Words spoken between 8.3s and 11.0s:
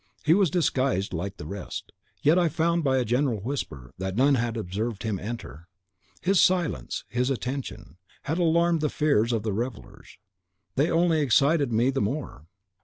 alarmed the fears of the other revellers, they